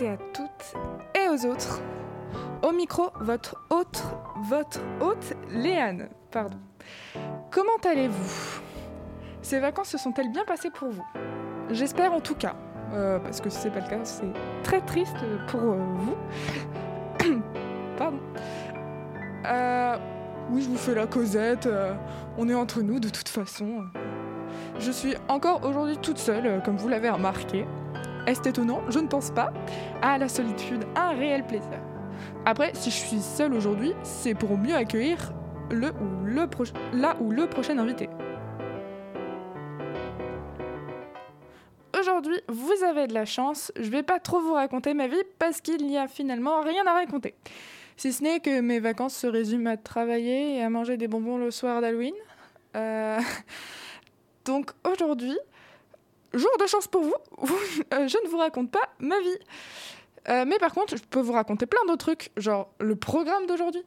[0.00, 0.74] et à toutes
[1.14, 1.80] et aux autres.
[2.62, 4.02] Au micro, votre hôte,
[4.48, 6.08] votre hôte, Léane.
[6.30, 6.58] Pardon.
[7.50, 8.60] Comment allez-vous?
[9.42, 11.04] Ces vacances se sont-elles bien passées pour vous?
[11.70, 12.56] J'espère en tout cas,
[12.92, 15.16] euh, parce que si c'est pas le cas, c'est très triste
[15.48, 16.16] pour euh, vous.
[17.98, 18.20] Pardon.
[19.46, 19.96] Euh,
[20.50, 21.68] oui, je vous fais la causette.
[22.38, 23.84] on est entre nous de toute façon.
[24.78, 27.66] Je suis encore aujourd'hui toute seule, comme vous l'avez remarqué.
[28.26, 28.80] Est-ce étonnant?
[28.88, 29.52] Je ne pense pas.
[30.02, 31.78] À la solitude, un réel plaisir.
[32.46, 35.32] Après, si je suis seule aujourd'hui, c'est pour mieux accueillir
[35.70, 38.08] le ou le proche- là ou le prochain invité.
[41.98, 43.72] Aujourd'hui, vous avez de la chance.
[43.76, 46.92] Je vais pas trop vous raconter ma vie parce qu'il n'y a finalement rien à
[46.92, 47.34] raconter.
[47.96, 51.38] Si ce n'est que mes vacances se résument à travailler et à manger des bonbons
[51.38, 52.14] le soir d'Halloween.
[52.76, 53.20] Euh,
[54.44, 55.38] Donc aujourd'hui,
[56.34, 57.02] jour de chance pour
[57.38, 57.56] vous,
[57.92, 59.38] euh, je ne vous raconte pas ma vie.
[60.28, 63.82] Euh, mais par contre, je peux vous raconter plein d'autres trucs, genre le programme d'aujourd'hui.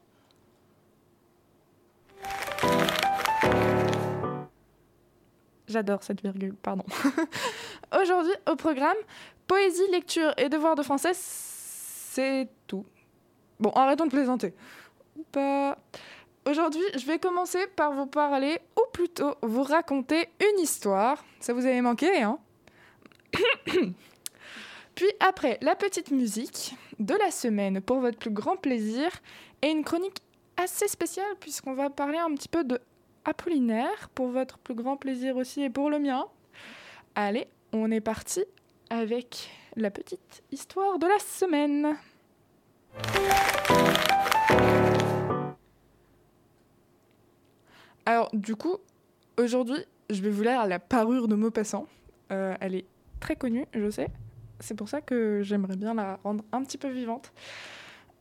[5.66, 6.84] J'adore cette virgule, pardon.
[8.00, 8.96] Aujourd'hui, au programme,
[9.46, 12.86] poésie, lecture et devoir de français, c'est tout.
[13.60, 14.54] Bon, arrêtons de plaisanter.
[15.16, 15.76] Ou pas.
[16.46, 21.22] Aujourd'hui, je vais commencer par vous parler, ou plutôt vous raconter une histoire.
[21.40, 22.38] Ça vous avait manqué, hein?
[24.94, 29.10] Puis après, la petite musique de la semaine pour votre plus grand plaisir
[29.62, 30.22] et une chronique
[30.56, 32.80] assez spéciale puisqu'on va parler un petit peu de
[33.24, 36.24] Apollinaire pour votre plus grand plaisir aussi et pour le mien.
[37.14, 38.44] Allez, on est parti
[38.90, 41.96] avec la petite histoire de la semaine.
[48.06, 48.78] Alors, du coup,
[49.36, 51.86] aujourd'hui, je vais vous lire la parure de Maupassant.
[52.32, 52.74] Euh, elle
[53.18, 54.08] très connue, je sais.
[54.60, 57.32] C'est pour ça que j'aimerais bien la rendre un petit peu vivante.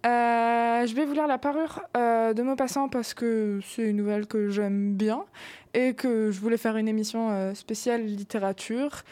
[0.06, 4.28] Euh, je vais vous lire la parure euh, de Maupassant parce que c'est une nouvelle
[4.28, 5.26] que j'aime bien
[5.74, 9.04] et que je voulais faire une émission euh, spéciale littérature.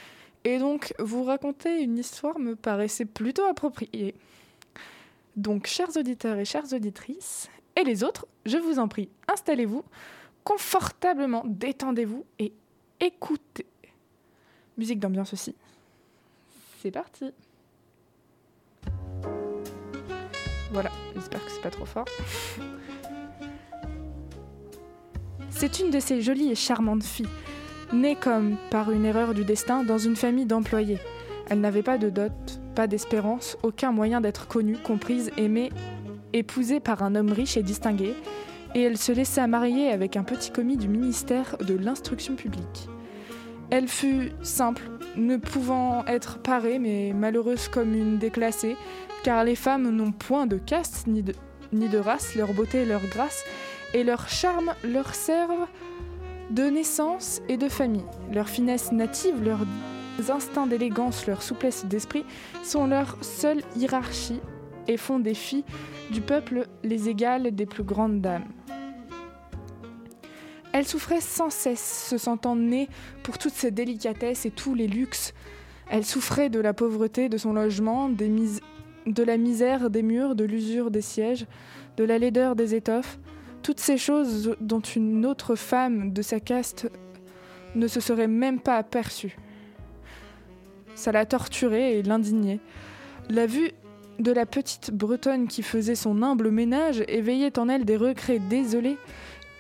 [0.44, 4.14] Et donc, vous raconter une histoire me paraissait plutôt approprié.
[5.36, 9.84] Donc, chers auditeurs et chères auditrices, et les autres, je vous en prie, installez-vous
[10.44, 12.54] confortablement, détendez-vous et
[13.02, 13.66] écoutez.
[14.78, 15.56] Musique d'ambiance aussi.
[16.86, 17.34] C'est parti.
[20.72, 22.06] Voilà, j'espère que c'est pas trop fort.
[25.50, 27.26] C'est une de ces jolies et charmantes filles,
[27.92, 31.00] née comme par une erreur du destin dans une famille d'employés.
[31.50, 32.32] Elle n'avait pas de dot,
[32.76, 35.72] pas d'espérance, aucun moyen d'être connue, comprise, aimée,
[36.34, 38.14] épousée par un homme riche et distingué,
[38.76, 42.90] et elle se laissa marier avec un petit commis du ministère de l'instruction publique.
[43.72, 44.84] Elle fut simple,
[45.18, 48.76] ne pouvant être parée, mais malheureuse comme une déclassée,
[49.24, 51.34] car les femmes n'ont point de caste ni de,
[51.74, 53.44] ni de race, leur beauté, leur grâce
[53.94, 55.68] et leur charme leur servent
[56.52, 58.06] de naissance et de famille.
[58.32, 59.66] Leur finesse native, leurs
[60.30, 62.26] instincts d'élégance, leur souplesse d'esprit
[62.64, 64.42] sont leur seule hiérarchie
[64.88, 65.66] et font des filles
[66.12, 68.46] du peuple les égales des plus grandes dames.
[70.76, 72.90] Elle souffrait sans cesse, se sentant née
[73.24, 75.34] pour toutes ces délicatesses et tous les luxes.
[75.90, 80.92] Elle souffrait de la pauvreté de son logement, de la misère des murs, de l'usure
[80.92, 81.46] des sièges,
[81.96, 83.20] de la laideur des étoffes,
[83.64, 86.90] toutes ces choses dont une autre femme de sa caste
[87.76, 89.38] ne se serait même pas aperçue.
[90.94, 92.60] Ça la torturait et l'indignait.
[93.30, 93.72] La vue
[94.20, 98.98] de la petite Bretonne qui faisait son humble ménage éveillait en elle des regrets désolés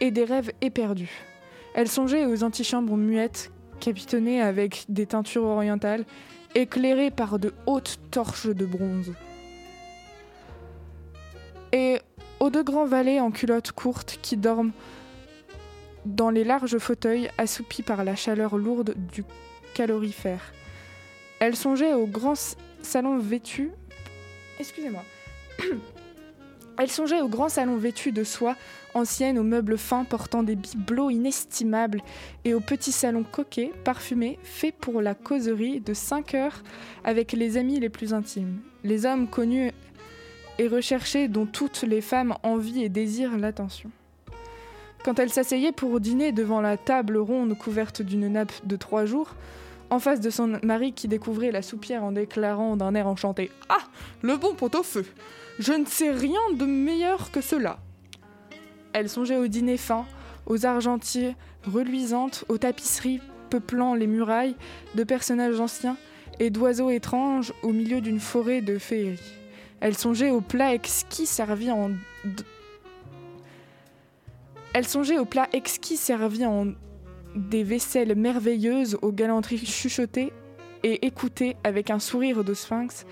[0.01, 1.25] et des rêves éperdus.
[1.73, 6.05] Elle songeait aux antichambres muettes, capitonnées avec des teintures orientales,
[6.55, 9.13] éclairées par de hautes torches de bronze.
[11.73, 11.99] Et
[12.39, 14.71] aux deux grands valets en culottes courtes qui dorment
[16.05, 19.23] dans les larges fauteuils assoupis par la chaleur lourde du
[19.73, 20.53] calorifère.
[21.39, 22.35] Elle songeait au grand
[22.81, 23.71] salon vêtu.
[24.59, 25.03] Excusez-moi.
[26.77, 28.55] Elle songeait au grand salon vêtu de soie
[28.93, 32.01] ancienne aux meubles fins portant des bibelots inestimables
[32.43, 36.63] et au petit salon coquet, parfumé, fait pour la causerie de 5 heures
[37.03, 39.71] avec les amis les plus intimes, les hommes connus
[40.57, 43.89] et recherchés dont toutes les femmes envient et désirent l'attention.
[45.03, 49.35] Quand elle s'asseyait pour dîner devant la table ronde couverte d'une nappe de trois jours,
[49.91, 53.83] en face de son mari qui découvrait la soupière en déclarant d'un air enchanté Ah!
[54.23, 55.05] Le bon pot-au-feu
[55.59, 57.79] Je ne sais rien de meilleur que cela
[58.93, 60.05] Elle songeait au dîner fin,
[60.45, 61.35] aux argentiers
[61.65, 64.55] reluisantes, aux tapisseries peuplant les murailles,
[64.95, 65.97] de personnages anciens,
[66.39, 69.19] et d'oiseaux étranges au milieu d'une forêt de féerie.
[69.79, 71.91] Elle songeait aux plats exquis servis en
[74.75, 76.73] elle songeait aux plats exquis servis en
[77.33, 80.33] des vaisselles merveilleuses, aux galanteries chuchotées
[80.83, 83.05] et écoutées avec un sourire de sphinx,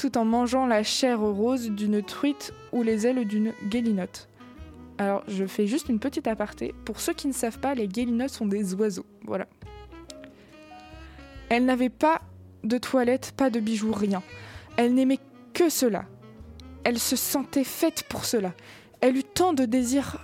[0.00, 4.30] tout en mangeant la chair rose d'une truite ou les ailes d'une guélinotte.
[4.96, 6.74] Alors, je fais juste une petite aparté.
[6.86, 9.04] Pour ceux qui ne savent pas, les guélinottes sont des oiseaux.
[9.26, 9.46] Voilà.
[11.50, 12.22] Elle n'avait pas
[12.64, 14.22] de toilette, pas de bijoux, rien.
[14.78, 15.18] Elle n'aimait
[15.52, 16.06] que cela.
[16.82, 18.54] Elle se sentait faite pour cela.
[19.02, 20.16] Elle eut tant de désirs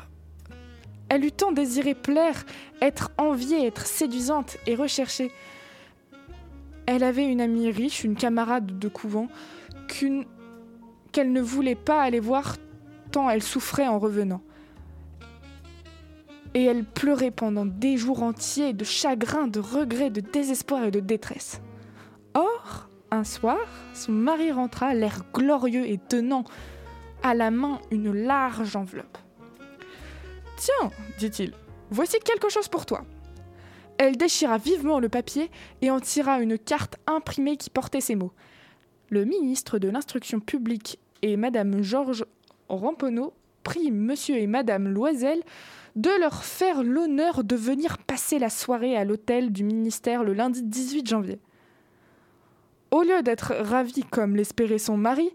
[1.09, 2.45] elle eut tant désiré plaire,
[2.81, 5.31] être enviée, être séduisante et recherchée.
[6.87, 9.29] Elle avait une amie riche, une camarade de couvent,
[9.87, 12.57] qu'elle ne voulait pas aller voir
[13.13, 14.43] tant elle souffrait en revenant.
[16.55, 21.01] Et elle pleurait pendant des jours entiers de chagrin, de regret, de désespoir et de
[21.01, 21.61] détresse.
[22.35, 23.59] Or, un soir,
[23.95, 26.45] son mari rentra, l'air glorieux et tenant
[27.23, 29.19] à la main une large enveloppe.
[30.57, 31.53] Tiens, dit-il,
[31.91, 33.05] voici quelque chose pour toi.
[33.99, 35.51] Elle déchira vivement le papier
[35.83, 38.33] et en tira une carte imprimée qui portait ces mots.
[39.11, 42.25] Le ministre de l'Instruction publique et Madame Georges
[42.69, 43.33] Ramponneau
[43.63, 45.43] prient Monsieur et Madame Loisel
[45.95, 50.63] de leur faire l'honneur de venir passer la soirée à l'hôtel du ministère le lundi
[50.63, 51.39] 18 janvier.
[52.91, 55.31] Au lieu d'être ravie comme l'espérait son mari,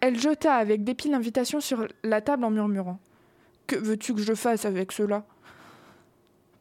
[0.00, 2.98] elle jeta avec dépit l'invitation sur la table en murmurant
[3.68, 5.24] que veux-tu que je fasse avec cela?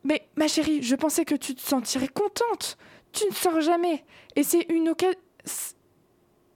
[0.04, 2.78] Mais, ma chérie, je pensais que tu te sentirais contente.
[3.12, 4.04] Tu ne sors jamais.
[4.36, 5.20] Et c'est une occasion.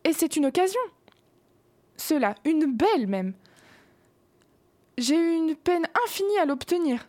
[0.03, 0.79] Et c'est une occasion.
[1.97, 3.33] Cela, une belle même.
[4.97, 7.07] J'ai eu une peine infinie à l'obtenir.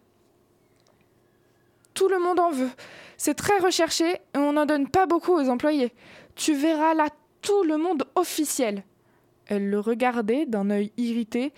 [1.94, 2.70] Tout le monde en veut.
[3.16, 5.92] C'est très recherché et on n'en donne pas beaucoup aux employés.
[6.34, 7.08] Tu verras là
[7.40, 8.84] tout le monde officiel.
[9.46, 11.52] Elle le regardait d'un œil irrité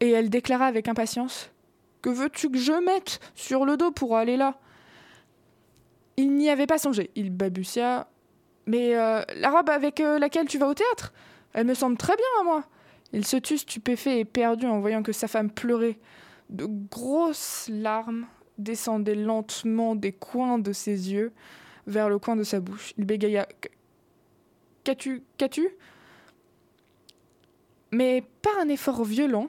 [0.00, 1.50] et elle déclara avec impatience
[2.02, 4.58] Que veux-tu que je mette sur le dos pour aller là?
[6.16, 7.10] Il n'y avait pas songé.
[7.14, 8.08] Il balbutia
[8.66, 11.12] Mais euh, la robe avec euh, laquelle tu vas au théâtre
[11.52, 12.64] Elle me semble très bien à moi.
[13.12, 15.98] Il se tut stupéfait et perdu en voyant que sa femme pleurait.
[16.50, 18.26] De grosses larmes
[18.58, 21.32] descendaient lentement des coins de ses yeux
[21.86, 22.92] vers le coin de sa bouche.
[22.98, 23.46] Il bégaya
[24.84, 25.68] Qu'as-tu Qu'as-tu?
[27.92, 29.48] Mais par un effort violent,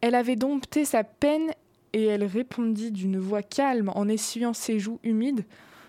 [0.00, 1.50] elle avait dompté sa peine
[1.92, 5.44] et elle répondit d'une voix calme en essuyant ses joues humides.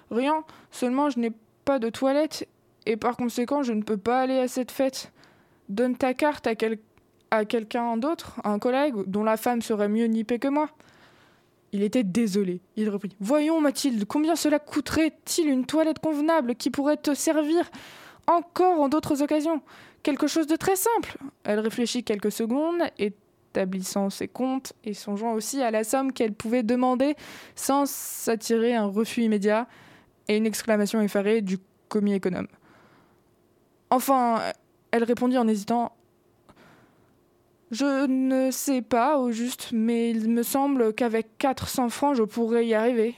[0.09, 1.31] Rien, seulement je n'ai
[1.63, 2.47] pas de toilette
[2.85, 5.11] et par conséquent je ne peux pas aller à cette fête.
[5.69, 6.53] Donne ta carte à,
[7.31, 10.69] à quelqu'un d'autre, un collègue dont la femme serait mieux nippée que moi.
[11.73, 12.61] Il était désolé.
[12.75, 13.15] Il reprit.
[13.19, 17.69] Voyons, Mathilde, combien cela coûterait-il une toilette convenable qui pourrait te servir
[18.27, 19.61] encore en d'autres occasions?
[20.03, 21.17] Quelque chose de très simple.
[21.43, 26.63] Elle réfléchit quelques secondes établissant ses comptes et songeant aussi à la somme qu'elle pouvait
[26.63, 27.15] demander
[27.55, 29.67] sans s'attirer un refus immédiat
[30.27, 31.57] et une exclamation effarée du
[31.88, 32.47] commis économe.
[33.91, 34.41] Enfin,
[34.91, 35.91] elle répondit en hésitant
[37.71, 42.65] Je ne sais pas au juste, mais il me semble qu'avec 400 francs, je pourrais
[42.65, 43.15] y arriver.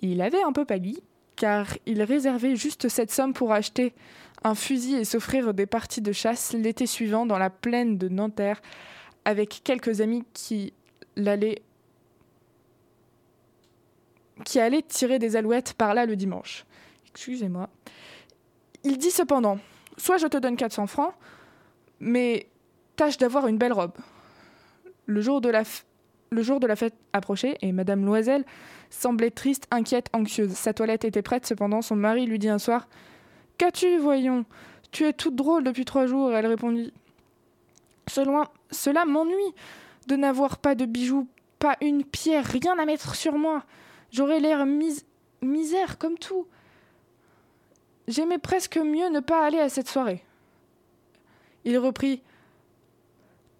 [0.00, 1.02] Il avait un peu pâli,
[1.36, 3.94] car il réservait juste cette somme pour acheter
[4.44, 8.60] un fusil et s'offrir des parties de chasse l'été suivant dans la plaine de Nanterre
[9.24, 10.72] avec quelques amis qui
[11.16, 11.62] l'allaient
[14.44, 16.64] qui allaient tirer des alouettes par là le dimanche.
[17.10, 17.68] Excusez-moi.
[18.84, 19.58] Il dit cependant
[19.96, 21.12] Soit je te donne 400 francs,
[21.98, 22.48] mais
[22.96, 23.92] tâche d'avoir une belle robe.
[25.06, 25.64] Le jour de la,
[26.76, 28.44] fête approchait et Madame Loisel
[28.88, 30.52] semblait triste, inquiète, anxieuse.
[30.52, 32.88] Sa toilette était prête, cependant son mari lui dit un soir
[33.58, 34.46] Qu'as-tu, voyons?
[34.90, 36.32] Tu es toute drôle depuis trois jours.
[36.32, 36.92] Elle répondit
[38.06, 39.54] Cela, cela m'ennuie
[40.06, 43.64] de n'avoir pas de bijoux, pas une pierre, rien à mettre sur moi.
[44.12, 44.64] J'aurais l'air
[45.42, 46.46] misère comme tout.
[48.10, 50.24] J'aimais presque mieux ne pas aller à cette soirée.
[51.64, 52.22] Il reprit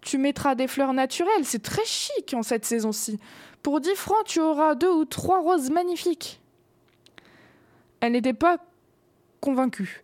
[0.01, 3.17] Tu mettras des fleurs naturelles, c'est très chic en cette saison-ci.
[3.63, 6.41] Pour dix francs, tu auras deux ou trois roses magnifiques.
[8.01, 8.57] Elle n'était pas
[9.39, 10.03] convaincu.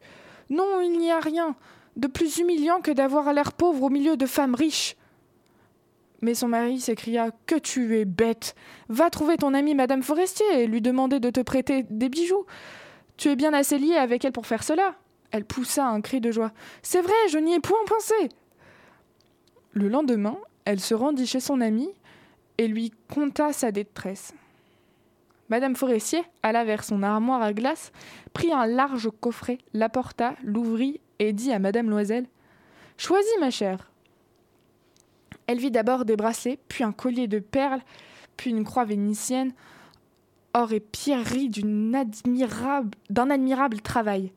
[0.50, 1.58] Non, il n'y a rien
[1.98, 4.96] de plus humiliant que d'avoir l'air pauvre au milieu de femmes riches.
[6.22, 8.56] Mais son mari s'écria Que tu es bête
[8.88, 12.46] Va trouver ton amie Madame Forestier et lui demander de te prêter des bijoux.
[13.17, 14.95] Tu es bien assez lié avec elle pour faire cela.
[15.31, 16.51] Elle poussa un cri de joie.
[16.81, 18.29] C'est vrai, je n'y ai point pensé.
[19.74, 21.89] Le lendemain, elle se rendit chez son amie
[22.57, 24.33] et lui conta sa détresse.
[25.50, 27.91] Madame Forestier alla vers son armoire à glace,
[28.33, 32.25] prit un large coffret, l'apporta, l'ouvrit et dit à Madame Loisel
[32.97, 33.91] Choisis, ma chère.
[35.45, 37.81] Elle vit d'abord des bracelets, puis un collier de perles,
[38.36, 39.53] puis une croix vénitienne,
[40.57, 44.31] or et pierreries d'un admirable, admirable travail.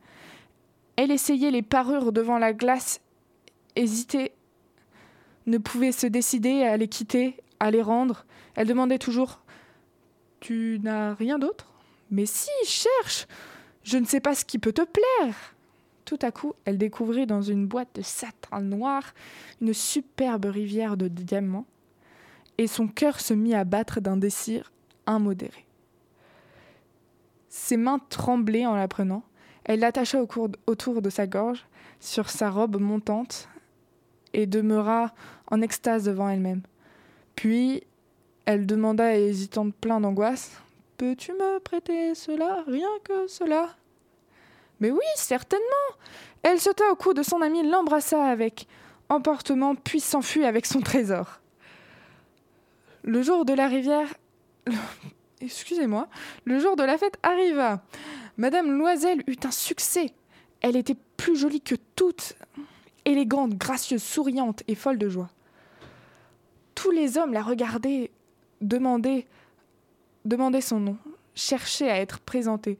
[0.95, 3.01] Elle essayait les parures devant la glace,
[3.75, 4.33] hésitait,
[5.47, 8.25] ne pouvait se décider à les quitter, à les rendre.
[8.55, 9.41] Elle demandait toujours
[10.39, 11.73] Tu n'as rien d'autre?
[12.11, 13.27] Mais si, cherche
[13.83, 15.55] Je ne sais pas ce qui peut te plaire
[16.03, 19.13] tout à coup, elle découvrit dans une boîte de satin noir
[19.61, 21.67] une superbe rivière de diamants,
[22.57, 24.73] et son cœur se mit à battre d'un désir
[25.07, 25.65] immodéré.
[27.51, 29.23] Ses mains tremblaient en la prenant.
[29.65, 31.65] Elle l'attacha autour de sa gorge,
[31.99, 33.49] sur sa robe montante,
[34.31, 35.11] et demeura
[35.47, 36.61] en extase devant elle-même.
[37.35, 37.83] Puis,
[38.45, 40.61] elle demanda, hésitante, plein d'angoisse
[40.95, 43.75] Peux-tu me prêter cela Rien que cela?
[44.79, 45.65] Mais oui, certainement.
[46.43, 48.65] Elle sauta au cou de son ami, l'embrassa avec
[49.09, 51.41] emportement, puis s'enfuit avec son trésor.
[53.03, 54.07] Le jour de la rivière.
[55.41, 56.07] Excusez-moi.
[56.45, 57.81] Le jour de la fête arriva.
[58.37, 60.13] Madame Loisel eut un succès.
[60.61, 62.35] Elle était plus jolie que toutes,
[63.05, 65.29] élégante, gracieuse, souriante et folle de joie.
[66.75, 68.11] Tous les hommes la regardaient,
[68.61, 69.25] demandaient,
[70.25, 70.97] demandaient son nom,
[71.35, 72.77] cherchaient à être présentés.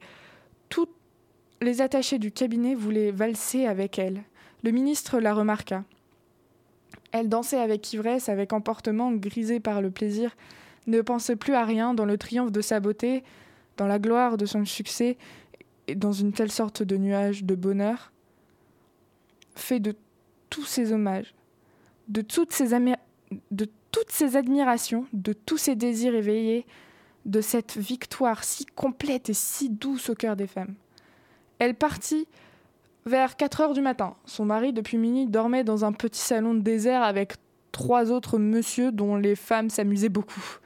[0.68, 0.94] Toutes
[1.60, 4.22] les attachés du cabinet voulaient valser avec elle.
[4.62, 5.84] Le ministre la remarqua.
[7.10, 10.34] Elle dansait avec ivresse, avec emportement, grisée par le plaisir,
[10.86, 13.22] ne pensait plus à rien dans le triomphe de sa beauté,
[13.76, 15.16] dans la gloire de son succès,
[15.88, 18.12] et dans une telle sorte de nuage de bonheur,
[19.54, 19.94] fait de
[20.50, 21.34] tous ces hommages,
[22.08, 22.74] de toutes ces
[24.36, 26.66] admirations, de tous ces désirs éveillés,
[27.24, 30.74] de cette victoire si complète et si douce au cœur des femmes.
[31.58, 32.26] Elle partit
[33.06, 34.16] vers 4 heures du matin.
[34.26, 37.34] Son mari, depuis minuit, dormait dans un petit salon désert avec
[37.70, 40.58] trois autres messieurs dont les femmes s'amusaient beaucoup.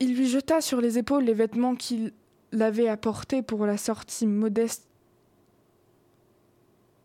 [0.00, 2.12] Il lui jeta sur les épaules les vêtements qu'il
[2.58, 4.88] avait apportés pour la sortie modeste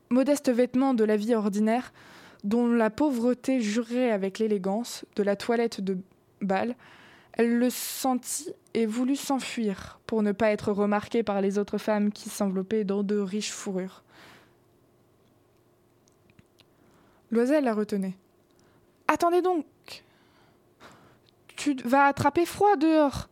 [0.10, 1.92] modeste vêtements de la vie ordinaire,
[2.44, 5.98] dont la pauvreté jurait avec l'élégance de la toilette de
[6.42, 6.76] bal,
[7.34, 12.12] elle le sentit et voulut s'enfuir pour ne pas être remarquée par les autres femmes
[12.12, 14.04] qui s'enveloppaient dans de riches fourrures.
[17.32, 18.16] Loisel la retenait.
[19.08, 19.66] Attendez donc.
[21.64, 23.30] Tu vas attraper froid dehors.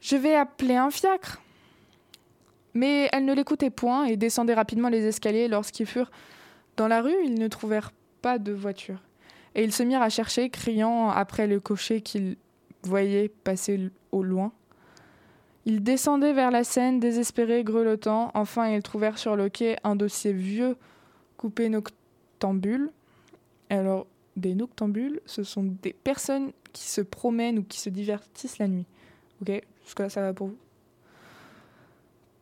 [0.00, 1.40] Je vais appeler un fiacre.
[2.74, 6.10] Mais elle ne l'écoutait point et descendait rapidement les escaliers lorsqu'ils furent
[6.76, 9.00] dans la rue, ils ne trouvèrent pas de voiture.
[9.54, 12.36] Et ils se mirent à chercher, criant après le cocher qu'ils
[12.82, 14.50] voyaient passer au loin.
[15.64, 18.32] Ils descendaient vers la Seine, désespérés, grelottants.
[18.34, 20.74] Enfin, ils trouvèrent sur le quai un de ces vieux
[21.36, 22.90] coupés noctambules.
[23.70, 28.68] Alors, des noctambules, ce sont des personnes qui se promènent ou qui se divertissent la
[28.68, 28.86] nuit.
[29.40, 30.58] Ok Jusque-là, ça va pour vous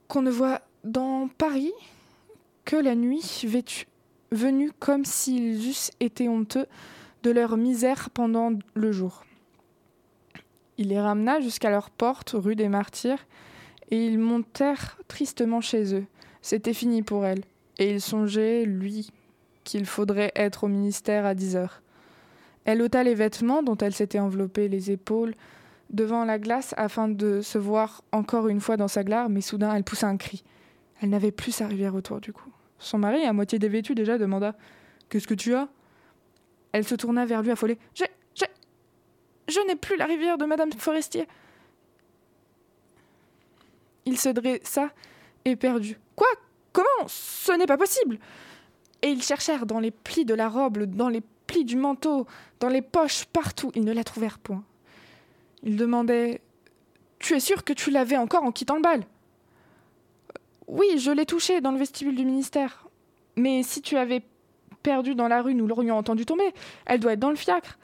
[0.09, 1.73] Qu'on ne voit dans Paris
[2.65, 3.87] que la nuit, vêtue,
[4.31, 6.67] venue comme s'ils eussent été honteux
[7.23, 9.25] de leur misère pendant le jour.
[10.79, 13.27] Il les ramena jusqu'à leur porte, rue des Martyrs,
[13.91, 16.07] et ils montèrent tristement chez eux.
[16.43, 17.43] C'était fini pour elle,
[17.79, 19.11] et il songeait, lui,
[19.65, 21.83] qu'il faudrait être au ministère à dix heures.
[22.65, 25.35] Elle ôta les vêtements dont elle s'était enveloppée les épaules
[25.91, 29.75] devant la glace afin de se voir encore une fois dans sa glare, mais soudain
[29.75, 30.45] elle poussa un cri.
[31.01, 32.51] Elle n'avait plus sa rivière autour du cou.
[32.79, 34.55] Son mari, à moitié dévêtu déjà, demanda
[35.09, 35.69] Qu'est-ce que tu as?
[36.73, 37.79] Elle se tourna vers lui affolée.
[37.95, 38.07] J'ai
[39.51, 41.27] je n'ai plus la rivière de Madame Forestier.
[44.07, 44.91] Il se dressa,
[45.45, 45.99] éperdu.
[46.15, 46.29] Quoi?
[46.73, 47.09] Comment?
[47.09, 48.19] Ce n'est pas possible
[49.03, 51.23] Et ils cherchèrent dans les plis de la robe, dans les
[51.59, 52.27] du manteau,
[52.61, 53.71] dans les poches, partout.
[53.75, 54.63] Ils ne la trouvèrent point.
[55.63, 56.41] Ils demandaient
[57.19, 59.05] Tu es sûr que tu l'avais encore en quittant le bal?
[60.67, 62.87] Oui, je l'ai touchée dans le vestibule du ministère.
[63.37, 64.23] Mais si tu avais
[64.83, 66.55] perdu dans la rue, nous l'aurions entendu tomber.
[66.87, 67.79] Elle doit être dans le fiacre.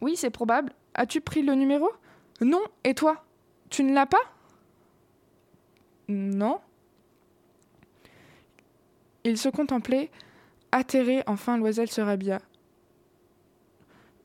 [0.00, 0.72] Oui, c'est probable.
[0.94, 1.90] As-tu pris le numéro?
[2.40, 2.62] Non.
[2.84, 3.24] Et toi?
[3.70, 4.18] Tu ne l'as pas?
[6.08, 6.60] Non.
[9.24, 10.10] Il se contemplait,
[10.74, 12.40] atterré, enfin Loisel se rhabilla.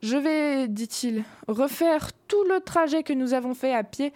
[0.02, 4.12] Je vais, dit-il, refaire tout le trajet que nous avons fait à pied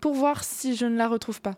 [0.00, 1.56] pour voir si je ne la retrouve pas.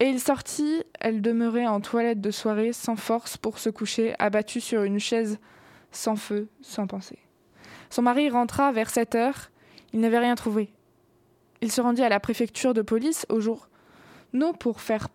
[0.00, 4.60] Et il sortit, elle demeurait en toilette de soirée, sans force pour se coucher, abattue
[4.60, 5.38] sur une chaise,
[5.90, 7.18] sans feu, sans pensée.
[7.90, 9.50] Son mari rentra vers sept heures.
[9.92, 10.72] Il n'avait rien trouvé.
[11.60, 13.68] Il se rendit à la préfecture de police au jour
[14.32, 15.08] non pour faire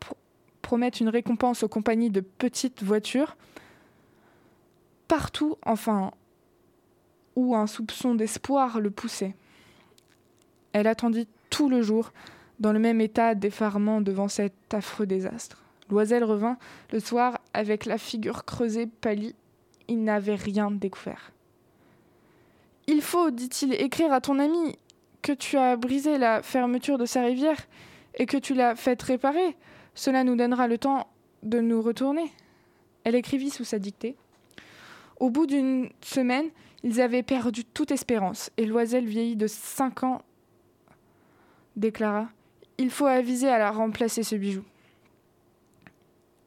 [0.61, 3.35] promettre une récompense aux compagnies de petites voitures.
[5.07, 6.11] Partout, enfin,
[7.35, 9.35] où un soupçon d'espoir le poussait.
[10.73, 12.11] Elle attendit tout le jour,
[12.59, 15.63] dans le même état d'effarement devant cet affreux désastre.
[15.89, 16.57] Loisel revint
[16.91, 19.35] le soir avec la figure creusée, pâlie.
[19.87, 21.31] Il n'avait rien découvert.
[22.87, 24.77] Il faut, dit-il, écrire à ton ami
[25.21, 27.67] que tu as brisé la fermeture de sa rivière
[28.15, 29.55] et que tu l'as fait réparer.
[29.93, 31.07] Cela nous donnera le temps
[31.43, 32.31] de nous retourner.
[33.03, 34.15] Elle écrivit sous sa dictée.
[35.19, 36.49] Au bout d'une semaine,
[36.83, 40.21] ils avaient perdu toute espérance, et Loisel, vieilli de cinq ans,
[41.75, 42.29] déclara
[42.77, 44.63] Il faut aviser à la remplacer ce bijou.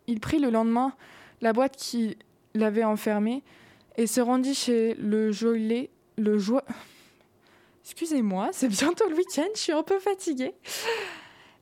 [0.07, 0.95] Il prit le lendemain
[1.41, 2.17] la boîte qui
[2.55, 3.43] l'avait enfermé
[3.97, 6.39] et se rendit chez le joaillier, le.
[7.85, 10.55] Excusez-moi, c'est bientôt le week-end, je suis un peu fatiguée.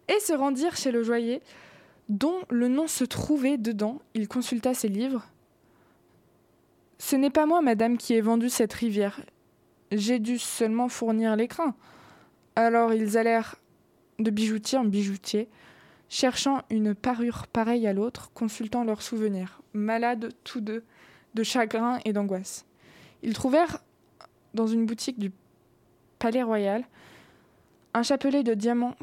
[0.09, 1.43] Et se rendirent chez le joaillier,
[2.09, 4.01] dont le nom se trouvait dedans.
[4.15, 5.27] Il consulta ses livres.
[6.99, 9.21] Ce n'est pas moi, madame, qui ai vendu cette rivière.
[9.93, 11.75] J'ai dû seulement fournir l'écrin.
[12.57, 13.57] Alors ils allèrent
[14.19, 15.49] de bijoutier en bijoutier,
[16.09, 20.83] cherchant une parure pareille à l'autre, consultant leurs souvenirs, malades tous deux
[21.35, 22.67] de chagrin et d'angoisse.
[23.23, 23.83] Ils trouvèrent
[24.55, 25.31] dans une boutique du
[26.19, 26.85] Palais Royal
[27.95, 28.97] un chapelet de diamants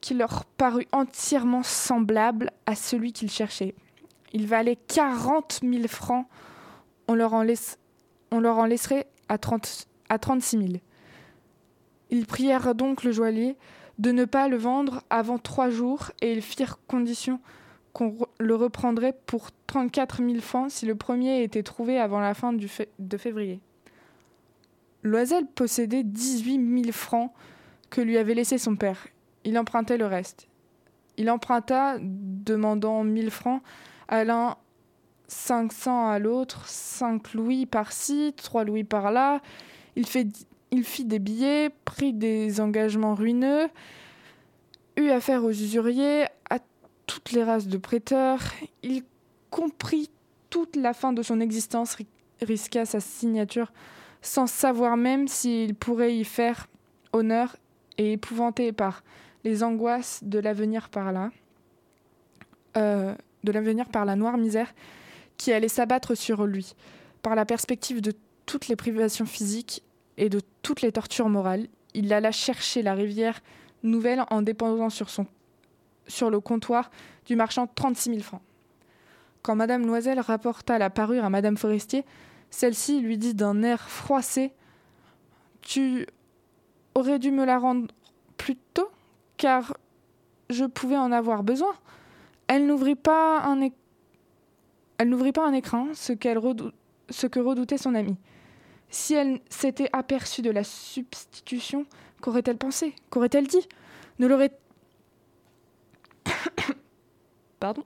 [0.00, 3.74] qui leur parut entièrement semblable à celui qu'ils cherchaient.
[4.32, 6.26] Il valait quarante mille francs,
[7.08, 10.68] on leur en, laisserait à, 30, à 36 000.
[12.10, 13.56] Ils prièrent donc le joaillier
[13.98, 17.40] de ne pas le vendre avant trois jours et ils firent condition
[17.92, 22.52] qu'on le reprendrait pour 34 000 francs si le premier était trouvé avant la fin
[22.52, 23.60] de février.
[25.02, 27.32] Loisel possédait 18 000 francs
[27.90, 29.08] que lui avait laissé son père.
[29.44, 30.48] Il empruntait le reste.
[31.16, 33.62] Il emprunta, demandant 1000 francs
[34.08, 34.24] à
[35.28, 39.40] 500 à l'autre, 5 louis par-ci, 3 louis par-là.
[39.96, 40.06] Il,
[40.70, 43.68] il fit des billets, prit des engagements ruineux,
[44.96, 46.58] eut affaire aux usuriers, à
[47.06, 48.40] toutes les races de prêteurs.
[48.82, 49.02] Il
[49.50, 50.10] comprit
[50.50, 51.96] toute la fin de son existence,
[52.40, 53.72] risqua sa signature
[54.22, 56.66] sans savoir même s'il pourrait y faire
[57.12, 57.56] honneur
[57.98, 59.02] et épouvanté par
[59.44, 61.30] les angoisses de l'avenir par là,
[62.76, 63.14] euh,
[63.44, 64.72] de l'avenir par la noire misère
[65.38, 66.74] qui allait s'abattre sur lui,
[67.22, 68.12] par la perspective de
[68.44, 69.82] toutes les privations physiques
[70.18, 73.40] et de toutes les tortures morales, il alla chercher la rivière
[73.82, 75.26] nouvelle en déposant sur, son,
[76.06, 76.90] sur le comptoir
[77.26, 78.42] du marchand 36 000 francs.
[79.42, 82.04] Quand Madame Loisel rapporta la parure à Madame Forestier,
[82.50, 84.52] celle-ci lui dit d'un air froissé
[85.62, 86.06] Tu
[86.94, 87.86] aurais dû me la rendre
[88.36, 88.90] plus tôt,
[89.36, 89.76] car
[90.50, 91.74] je pouvais en avoir besoin.
[92.48, 93.60] Elle n'ouvrit pas un
[94.98, 98.16] elle n'ouvrit pas un écran, ce, que redoutait son amie.
[98.90, 101.86] Si elle s'était aperçue de la substitution,
[102.20, 102.94] qu'aurait-elle pensé?
[103.10, 103.66] Qu'aurait-elle dit?
[104.18, 104.52] Ne l'aurait
[107.60, 107.84] Pardon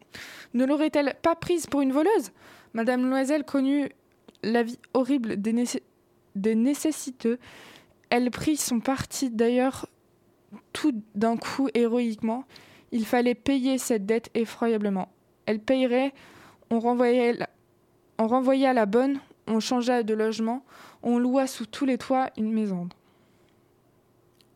[0.55, 2.33] Ne l'aurait-elle pas prise pour une voleuse?
[2.72, 3.90] Madame Loisel connut
[4.42, 5.64] la vie horrible des,
[6.35, 7.38] des nécessiteux.
[8.09, 9.87] Elle prit son parti d'ailleurs
[10.72, 12.44] tout d'un coup héroïquement.
[12.90, 15.09] Il fallait payer cette dette effroyablement.
[15.46, 16.12] Elle payerait,
[16.72, 20.64] on renvoyait, la, bonne, on changea de logement,
[21.02, 22.88] on loua sous tous les toits une maison.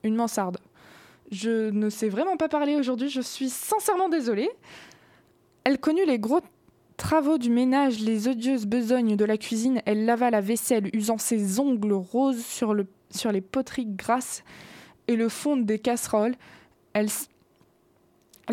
[0.03, 0.59] Une mansarde.
[1.31, 4.49] Je ne sais vraiment pas parler aujourd'hui, je suis sincèrement désolée.
[5.65, 6.41] Elle connut les gros
[6.97, 11.61] travaux du ménage, les odieuses besognes de la cuisine, elle lava la vaisselle, usant ses
[11.61, 14.43] ongles roses sur, le, sur les poteries grasses
[15.07, 16.37] et le fond des casseroles.
[16.95, 17.11] Elle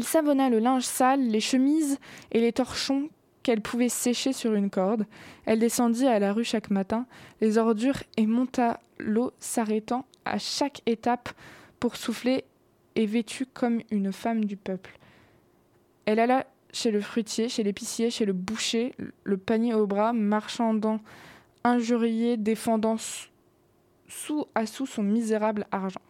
[0.01, 1.97] savonna le linge sale, les chemises
[2.31, 3.07] et les torchons
[3.43, 5.05] qu'elle pouvait sécher sur une corde.
[5.45, 7.05] Elle descendit à la rue chaque matin,
[7.41, 11.29] les ordures, et monta l'eau, s'arrêtant à chaque étape
[11.79, 12.45] pour souffler
[12.95, 14.97] et vêtue comme une femme du peuple.
[16.05, 20.99] Elle alla chez le fruitier, chez l'épicier, chez le boucher, le panier au bras, marchandant,
[21.63, 22.97] injurié, défendant
[24.07, 26.01] sous à sous son misérable argent.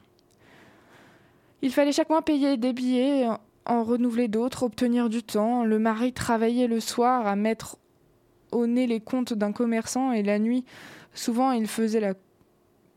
[1.61, 3.27] Il fallait chaque mois payer des billets,
[3.65, 5.63] en renouveler d'autres, obtenir du temps.
[5.63, 7.77] Le mari travaillait le soir à mettre
[8.51, 10.63] au nez les comptes d'un commerçant et la nuit,
[11.13, 12.13] souvent, il faisait la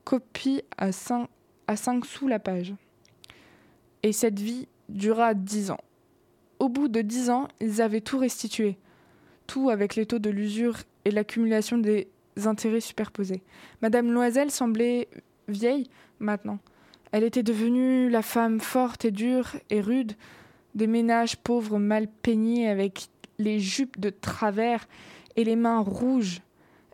[0.05, 1.29] copie à cinq,
[1.67, 2.75] à cinq sous la page.
[4.03, 5.81] Et cette vie dura dix ans.
[6.59, 8.79] Au bout de dix ans, ils avaient tout restitué,
[9.47, 12.09] tout avec les taux de l'usure et l'accumulation des
[12.45, 13.43] intérêts superposés.
[13.83, 15.09] Madame Loisel semblait
[15.49, 16.59] vieille maintenant.
[17.13, 20.13] Elle était devenue la femme forte et dure et rude
[20.77, 23.09] des ménages pauvres mal peignés avec
[23.39, 24.87] les jupes de travers
[25.35, 26.43] et les mains rouges.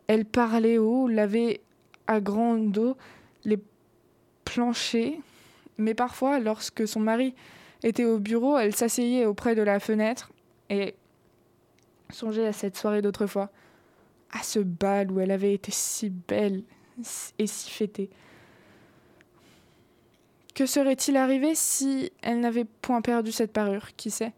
[0.07, 1.61] Elle parlait haut, lavait
[2.07, 2.97] à grande eau
[3.45, 3.59] les
[4.45, 5.17] planchers,
[5.77, 7.35] mais parfois, lorsque son mari
[7.83, 10.31] était au bureau, elle s'asseyait auprès de la fenêtre
[10.69, 10.95] et
[12.09, 13.49] songeait à cette soirée d'autrefois,
[14.31, 16.63] à ce bal où elle avait été si belle
[17.37, 18.09] et si fêtée.
[20.53, 24.33] Que serait-il arrivé si elle n'avait point perdu cette parure Qui sait?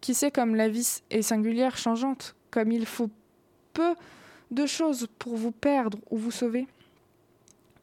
[0.00, 3.10] Qui sait comme la vie est singulière, changeante, comme il faut
[3.74, 3.94] peu
[4.50, 6.66] de choses pour vous perdre ou vous sauver?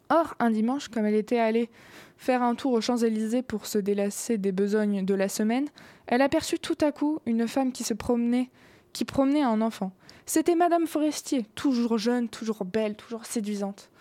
[0.10, 1.70] Or, un dimanche, comme elle était allée
[2.18, 5.68] faire un tour aux Champs-Élysées pour se délasser des besognes de la semaine,
[6.08, 8.50] elle aperçut tout à coup une femme qui se promenait,
[8.94, 9.92] qui promenait un enfant.
[10.26, 13.92] C'était Madame Forestier, toujours jeune, toujours belle, toujours séduisante.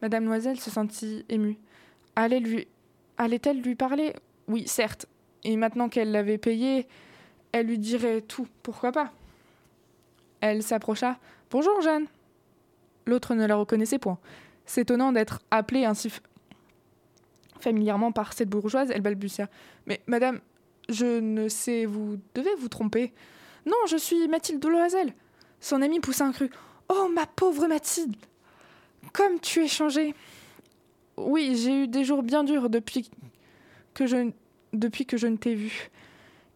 [0.00, 1.58] Madame Loisel se sentit émue.
[2.14, 2.68] Allait lui,
[3.18, 4.14] allait-elle lui parler?
[4.48, 5.06] Oui, certes.
[5.44, 6.86] Et maintenant qu'elle l'avait payé,
[7.52, 8.46] elle lui dirait tout.
[8.62, 9.12] Pourquoi pas?
[10.40, 11.18] Elle s'approcha.
[11.50, 12.06] Bonjour, Jeanne.
[13.06, 14.18] L'autre ne la reconnaissait point.
[14.64, 16.12] S'étonnant d'être appelée ainsi
[17.60, 19.48] familièrement par cette bourgeoise, elle balbutia.
[19.86, 20.40] Mais madame,
[20.88, 23.12] je ne sais, vous devez vous tromper.
[23.64, 25.14] Non, je suis Mathilde Loisel.
[25.60, 26.50] Son amie poussa un cru.
[26.88, 28.16] Oh, ma pauvre Mathilde
[29.12, 30.14] Comme tu es changée
[31.16, 33.10] Oui, j'ai eu des jours bien durs depuis
[33.94, 34.30] que je,
[34.72, 35.90] depuis que je ne t'ai vue.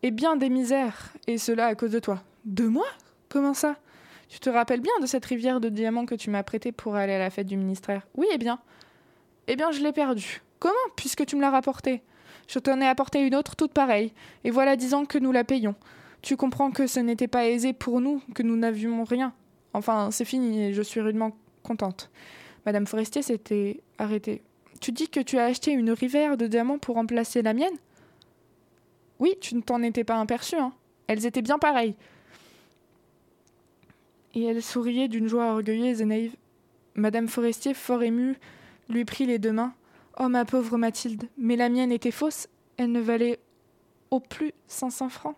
[0.03, 2.23] Et bien des misères, et cela à cause de toi.
[2.45, 2.87] De moi?
[3.29, 3.77] Comment ça?
[4.29, 7.15] Tu te rappelles bien de cette rivière de diamants que tu m'as prêtée pour aller
[7.15, 8.07] à la fête du ministère?
[8.17, 8.61] Oui, eh bien.
[9.47, 10.43] Eh bien, je l'ai perdue.
[10.59, 12.03] Comment, puisque tu me l'as rapportée
[12.47, 14.13] Je t'en ai apporté une autre toute pareille,
[14.45, 15.75] et voilà dix ans que nous la payons.
[16.23, 19.33] Tu comprends que ce n'était pas aisé pour nous, que nous n'avions rien.
[19.73, 22.11] Enfin, c'est fini, et je suis rudement contente.
[22.67, 24.43] Madame Forestier s'était arrêtée.
[24.81, 27.77] Tu dis que tu as acheté une rivière de diamants pour remplacer la mienne?
[29.19, 30.73] Oui, tu ne t'en étais pas aperçue, hein.
[31.07, 31.95] Elles étaient bien pareilles.
[34.35, 36.37] Et elle souriait d'une joie orgueilleuse et naïve.
[36.95, 38.37] Madame Forestier, fort émue,
[38.89, 39.75] lui prit les deux mains.
[40.19, 43.39] Oh, ma pauvre Mathilde, mais la mienne était fausse, elle ne valait
[44.11, 45.37] au plus 500 francs.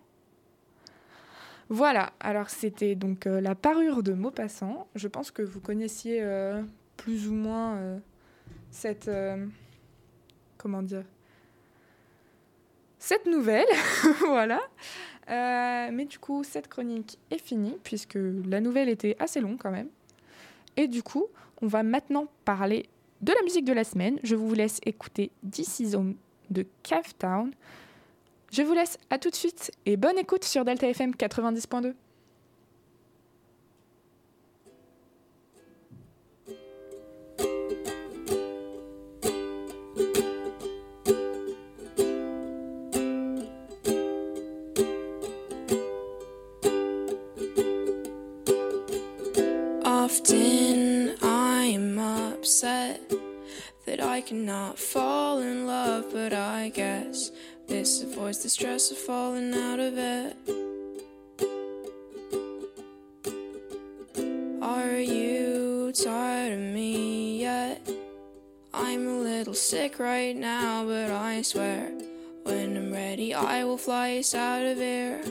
[1.69, 4.87] Voilà, alors c'était donc euh, la parure de Maupassant.
[4.95, 6.61] Je pense que vous connaissiez euh,
[6.97, 7.99] plus ou moins euh,
[8.73, 9.09] cette.
[10.57, 11.05] comment dire
[12.99, 13.67] Cette nouvelle,
[14.19, 14.59] voilà.
[15.27, 19.89] mais du coup, cette chronique est finie, puisque la nouvelle était assez longue quand même.
[20.75, 21.27] Et du coup,
[21.61, 22.87] on va maintenant parler
[23.21, 24.19] de la musique de la semaine.
[24.23, 26.15] Je vous laisse écouter This Home
[26.49, 27.51] de Cave Town.
[28.51, 31.93] Je vous laisse à tout de suite et bonne écoute sur Delta FM 90.2.
[54.03, 57.31] I cannot fall in love, but I guess
[57.67, 60.35] this avoids the stress of falling out of it.
[64.61, 67.89] Are you tired of me yet?
[68.73, 71.91] I'm a little sick right now, but I swear
[72.43, 75.21] when I'm ready, I will fly us out of here.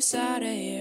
[0.00, 0.75] side of you.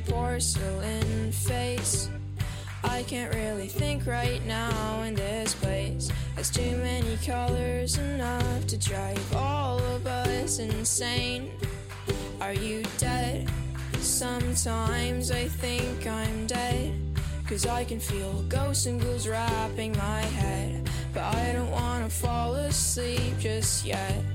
[0.00, 2.08] Porcelain face.
[2.82, 6.10] I can't really think right now in this place.
[6.34, 11.50] There's too many colors, enough to drive all of us insane.
[12.40, 13.50] Are you dead?
[14.00, 16.92] Sometimes I think I'm dead.
[17.48, 20.88] Cause I can feel ghosts and ghouls wrapping my head.
[21.12, 24.33] but I don't wanna fall asleep just yet.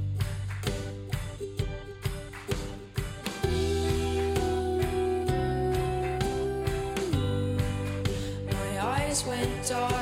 [9.69, 9.98] door.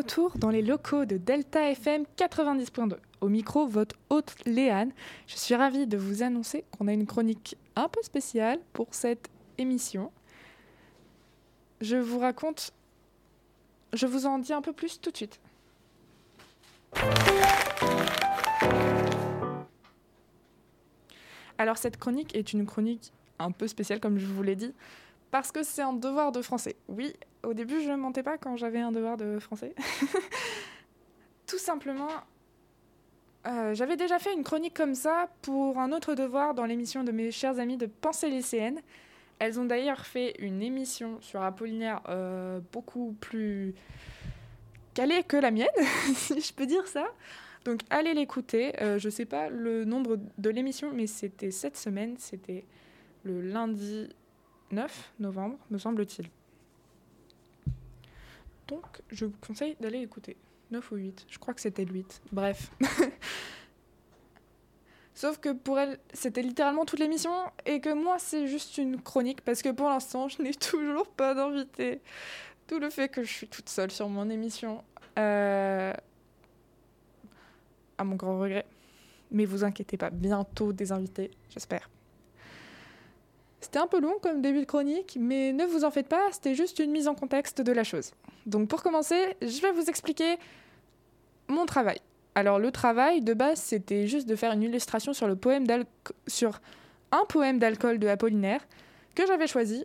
[0.00, 2.96] Retour dans les locaux de Delta FM 90.2.
[3.20, 4.92] Au micro, votre hôte Léane.
[5.26, 9.28] Je suis ravie de vous annoncer qu'on a une chronique un peu spéciale pour cette
[9.58, 10.10] émission.
[11.82, 12.72] Je vous raconte,
[13.92, 15.38] je vous en dis un peu plus tout de suite.
[21.58, 24.72] Alors cette chronique est une chronique un peu spéciale comme je vous l'ai dit,
[25.30, 26.76] parce que c'est un devoir de français.
[26.88, 29.74] Oui, au début je ne mentais pas quand j'avais un devoir de français.
[31.46, 32.08] Tout simplement,
[33.46, 37.12] euh, j'avais déjà fait une chronique comme ça pour un autre devoir dans l'émission de
[37.12, 38.80] mes chers amis de Pensée lycéenne.
[39.38, 43.74] Elles ont d'ailleurs fait une émission sur Apollinaire euh, beaucoup plus
[44.92, 45.68] calée que la mienne,
[46.14, 47.06] si je peux dire ça.
[47.64, 48.80] Donc allez l'écouter.
[48.82, 52.16] Euh, je sais pas le nombre de l'émission, mais c'était cette semaine.
[52.18, 52.64] C'était
[53.22, 54.08] le lundi
[54.70, 56.28] 9 novembre, me semble-t-il.
[58.68, 60.36] Donc je vous conseille d'aller l'écouter.
[60.70, 62.22] 9 ou 8, je crois que c'était le 8.
[62.32, 62.70] Bref.
[65.14, 67.30] Sauf que pour elle, c'était littéralement toute l'émission
[67.66, 71.34] et que moi, c'est juste une chronique parce que pour l'instant, je n'ai toujours pas
[71.34, 72.00] d'invité.
[72.66, 74.84] Tout le fait que je suis toute seule sur mon émission,
[75.18, 75.92] euh,
[77.98, 78.64] à mon grand regret.
[79.32, 81.90] Mais vous inquiétez pas, bientôt des invités, j'espère.
[83.60, 86.54] C'était un peu long comme début de chronique, mais ne vous en faites pas, c'était
[86.54, 88.12] juste une mise en contexte de la chose.
[88.46, 90.38] Donc pour commencer, je vais vous expliquer
[91.48, 92.00] mon travail.
[92.34, 95.66] Alors le travail de base, c'était juste de faire une illustration sur le poème
[97.12, 98.60] un poème d'alcool de Apollinaire
[99.14, 99.84] que j'avais choisi,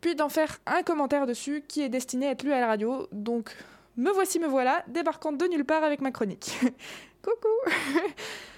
[0.00, 3.06] puis d'en faire un commentaire dessus qui est destiné à être lu à la radio.
[3.12, 3.54] Donc
[3.96, 6.58] me voici, me voilà, débarquant de nulle part avec ma chronique.
[7.22, 7.48] Coucou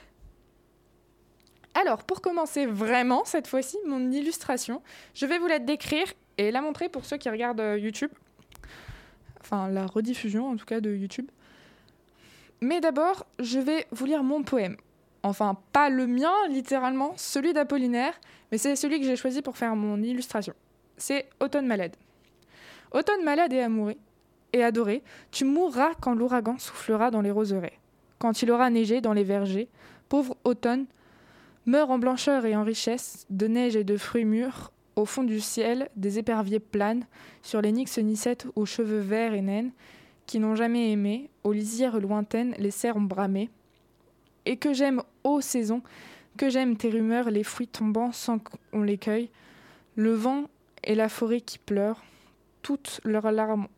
[1.74, 4.82] Alors, pour commencer vraiment cette fois-ci, mon illustration,
[5.14, 6.06] je vais vous la décrire
[6.38, 8.10] et la montrer pour ceux qui regardent euh, YouTube.
[9.40, 11.30] Enfin, la rediffusion en tout cas de YouTube.
[12.60, 14.76] Mais d'abord, je vais vous lire mon poème.
[15.22, 18.14] Enfin, pas le mien, littéralement, celui d'Apollinaire,
[18.50, 20.54] mais c'est celui que j'ai choisi pour faire mon illustration.
[20.96, 21.96] C'est Automne malade.
[22.92, 23.96] Automne malade et amoureux,
[24.52, 27.78] et adoré, tu mourras quand l'ouragan soufflera dans les roseraies,
[28.18, 29.68] quand il aura neigé dans les vergers.
[30.08, 30.86] Pauvre automne,
[31.66, 35.40] meurt en blancheur et en richesse, de neige et de fruits mûrs, au fond du
[35.40, 37.06] ciel, des éperviers planent,
[37.42, 39.72] sur les nixes nicettes aux cheveux verts et naines,
[40.26, 43.50] qui n'ont jamais aimé, aux lisières lointaines, les cerfs ont bramé.
[44.44, 45.82] Et que j'aime, ô saison,
[46.36, 49.30] que j'aime tes rumeurs, les fruits tombant sans qu'on les cueille,
[49.96, 50.44] le vent
[50.84, 52.02] et la forêt qui pleurent,
[52.62, 53.68] toutes leurs larmes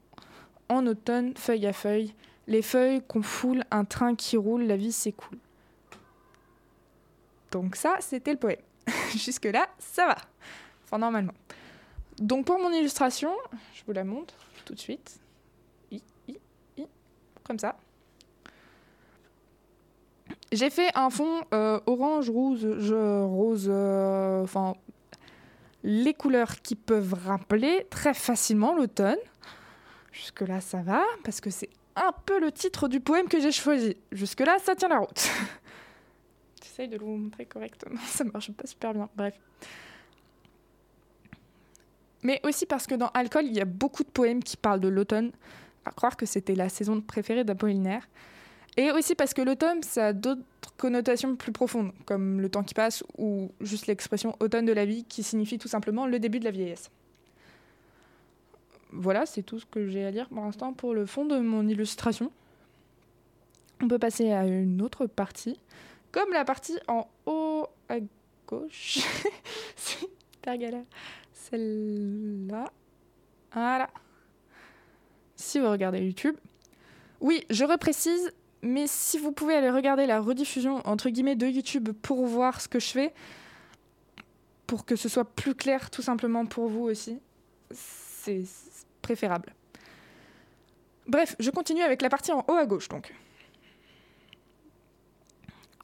[0.69, 2.15] en automne, feuille à feuille,
[2.47, 5.39] les feuilles qu'on foule, un train qui roule, la vie s'écoule.
[7.55, 8.59] Donc ça, c'était le poème.
[9.15, 10.17] Jusque-là, ça va.
[10.83, 11.35] Enfin, normalement.
[12.19, 13.31] Donc pour mon illustration,
[13.75, 15.21] je vous la montre tout de suite.
[15.93, 16.37] I, i,
[16.79, 16.87] i,
[17.45, 17.77] comme ça.
[20.51, 24.75] J'ai fait un fond euh, orange, rose, je, rose, euh, enfin
[25.85, 29.19] les couleurs qui peuvent rappeler très facilement l'automne.
[30.11, 33.97] Jusque-là, ça va, parce que c'est un peu le titre du poème que j'ai choisi.
[34.11, 35.29] Jusque-là, ça tient la route.
[36.75, 39.09] J'essaye de vous montrer correctement, ça marche pas super bien.
[39.15, 39.39] Bref.
[42.25, 44.89] Mais aussi parce que dans Alcool, il y a beaucoup de poèmes qui parlent de
[44.89, 45.31] l'automne,
[45.85, 48.09] à croire que c'était la saison préférée d'Apollinaire.
[48.77, 50.43] Et aussi parce que l'automne, ça a d'autres
[50.77, 55.05] connotations plus profondes, comme le temps qui passe ou juste l'expression automne de la vie
[55.05, 56.91] qui signifie tout simplement le début de la vieillesse.
[58.91, 61.69] Voilà, c'est tout ce que j'ai à dire pour l'instant pour le fond de mon
[61.69, 62.33] illustration.
[63.81, 65.61] On peut passer à une autre partie,
[66.15, 67.97] comme la partie en haut à
[68.47, 69.01] gauche.
[69.77, 70.09] c'est
[70.45, 70.85] galère.
[71.33, 72.71] Celle-là.
[73.53, 73.91] Voilà.
[75.35, 76.37] Si vous regardez YouTube.
[77.21, 81.89] Oui, je reprécise, mais si vous pouvez aller regarder la rediffusion entre guillemets de YouTube
[82.01, 83.13] pour voir ce que je fais,
[84.69, 87.19] pour que ce soit plus clair tout simplement pour vous aussi,
[87.73, 88.45] c'est
[89.03, 89.53] préférable.
[91.09, 93.13] Bref, je continue avec la partie en haut à gauche donc.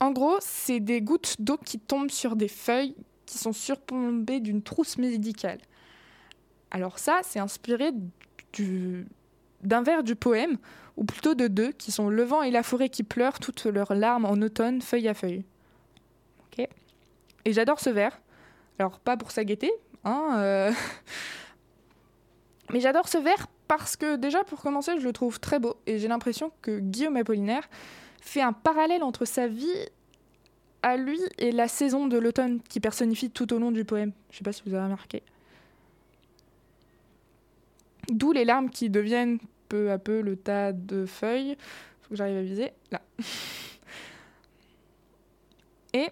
[0.00, 2.94] En gros, c'est des gouttes d'eau qui tombent sur des feuilles
[3.26, 5.58] qui sont surplombées d'une trousse médicale.
[6.70, 7.92] Alors ça, c'est inspiré
[8.52, 9.06] du,
[9.62, 10.56] d'un vers du poème,
[10.96, 13.94] ou plutôt de deux, qui sont le vent et la forêt qui pleurent toutes leurs
[13.94, 15.44] larmes en automne, feuille à feuille.
[17.44, 18.20] Et j'adore ce vers.
[18.78, 19.70] Alors, pas pour sa gaieté,
[20.04, 20.72] hein, euh,
[22.72, 25.98] mais j'adore ce vers parce que, déjà, pour commencer, je le trouve très beau, et
[25.98, 27.68] j'ai l'impression que Guillaume Apollinaire
[28.20, 29.86] fait un parallèle entre sa vie
[30.82, 34.12] à lui et la saison de l'automne qui personnifie tout au long du poème.
[34.30, 35.22] Je sais pas si vous avez remarqué.
[38.10, 41.56] D'où les larmes qui deviennent peu à peu le tas de feuilles.
[42.02, 42.72] Faut que j'arrive à viser.
[42.90, 43.00] Là.
[45.92, 46.10] Et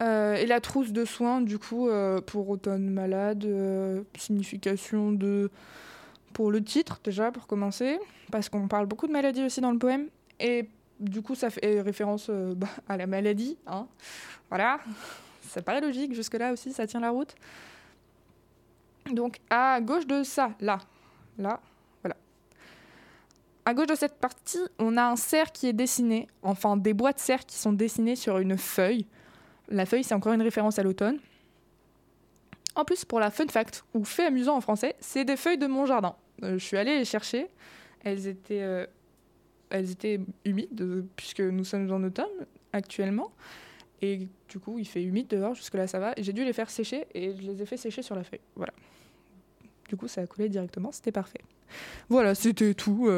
[0.00, 5.50] Euh, et la trousse de soins, du coup, euh, pour automne malade, euh, signification de.
[6.38, 7.98] Pour le titre, déjà, pour commencer,
[8.30, 10.06] parce qu'on parle beaucoup de maladies aussi dans le poème.
[10.38, 10.68] Et
[11.00, 13.58] du coup, ça fait référence bah, à la maladie.
[13.66, 13.88] Hein.
[14.48, 14.78] Voilà,
[15.48, 17.34] ça paraît logique, jusque-là aussi, ça tient la route.
[19.10, 20.78] Donc, à gauche de ça, là,
[21.38, 21.58] là,
[22.04, 22.14] voilà.
[23.64, 27.12] À gauche de cette partie, on a un cerf qui est dessiné, enfin des bois
[27.12, 29.06] de cerf qui sont dessinés sur une feuille.
[29.70, 31.18] La feuille, c'est encore une référence à l'automne.
[32.76, 35.66] En plus, pour la fun fact, ou fait amusant en français, c'est des feuilles de
[35.66, 36.14] mon jardin.
[36.42, 37.48] Euh, je suis allée les chercher.
[38.04, 38.86] Elles étaient, euh,
[39.70, 43.32] elles étaient humides, euh, puisque nous sommes en automne actuellement.
[44.00, 46.14] Et du coup, il fait humide dehors, jusque-là ça va.
[46.18, 48.40] J'ai dû les faire sécher et je les ai fait sécher sur la feuille.
[48.54, 48.72] Voilà.
[49.88, 51.40] Du coup, ça a coulé directement, c'était parfait.
[52.08, 53.06] Voilà, c'était tout.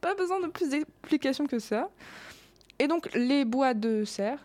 [0.00, 1.88] Pas besoin de plus d'explications que ça.
[2.78, 4.44] Et donc, les bois de serre,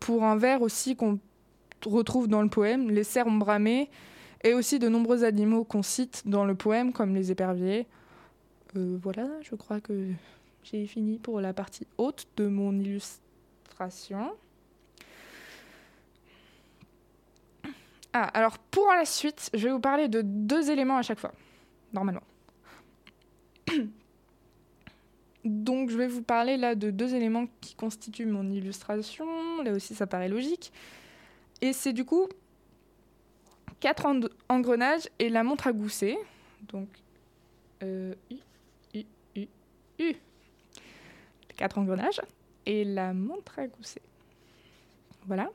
[0.00, 1.20] pour un vers aussi qu'on
[1.90, 3.90] retrouve dans le poème, les cerfs ont bramé,
[4.42, 7.86] et aussi de nombreux animaux qu'on cite dans le poème, comme les éperviers.
[8.76, 10.08] Euh, voilà, je crois que
[10.62, 14.32] j'ai fini pour la partie haute de mon illustration.
[18.12, 21.32] Ah, alors pour la suite, je vais vous parler de deux éléments à chaque fois,
[21.92, 22.22] normalement.
[25.44, 29.26] Donc je vais vous parler là de deux éléments qui constituent mon illustration.
[29.62, 30.72] Là aussi ça paraît logique.
[31.60, 32.28] Et c'est du coup
[33.80, 34.06] quatre
[34.48, 36.18] engrenages et la montre à gousset.
[36.62, 36.88] Donc
[37.82, 39.04] euh, U,
[39.36, 39.48] U,
[39.98, 40.14] U,
[41.56, 42.20] Quatre engrenages
[42.66, 44.02] et la montre à gousset.
[45.26, 45.50] Voilà.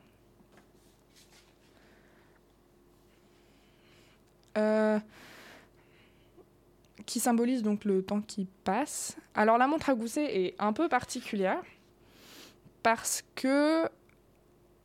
[4.57, 4.99] Euh,
[7.05, 9.17] qui symbolise donc le temps qui passe.
[9.33, 11.61] Alors la montre à gousset est un peu particulière
[12.83, 13.89] parce que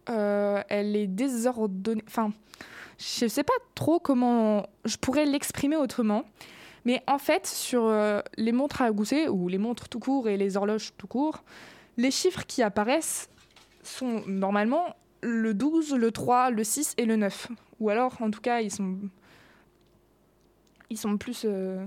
[0.09, 2.03] euh, elle est désordonnée.
[2.07, 2.33] Enfin,
[2.99, 6.25] je sais pas trop comment je pourrais l'exprimer autrement.
[6.85, 10.37] Mais en fait, sur euh, les montres à gousset, ou les montres tout court et
[10.37, 11.43] les horloges tout court,
[11.97, 13.31] les chiffres qui apparaissent
[13.83, 17.49] sont normalement le 12, le 3, le 6 et le 9.
[17.81, 18.99] Ou alors, en tout cas, ils sont,
[20.91, 21.45] ils sont plus...
[21.45, 21.85] Euh,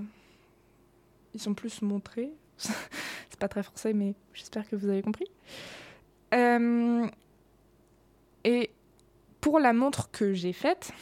[1.34, 2.30] ils sont plus montrés.
[2.56, 5.26] c'est pas très français, mais j'espère que vous avez compris.
[6.34, 7.06] Euh,
[8.44, 8.70] et
[9.40, 10.92] pour la montre que j'ai faite,